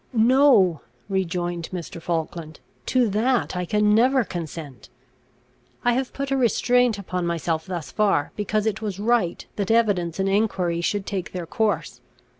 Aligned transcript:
"No," 0.13 0.81
rejoined 1.09 1.69
Mr. 1.71 2.01
Falkland, 2.01 2.59
"to 2.87 3.07
that 3.09 3.55
I 3.55 3.65
can 3.65 3.93
never 3.93 4.23
consent. 4.23 4.89
I 5.85 5.93
have 5.93 6.11
put 6.11 6.31
a 6.31 6.35
restraint 6.37 6.97
upon 6.97 7.27
myself 7.27 7.67
thus 7.67 7.91
far, 7.91 8.31
because 8.35 8.65
it 8.65 8.81
was 8.81 8.97
right 8.99 9.45
that 9.57 9.69
evidence 9.69 10.17
and 10.19 10.27
enquiry 10.27 10.81
should 10.81 11.05
take 11.05 11.33
their 11.33 11.45
course. 11.45 12.01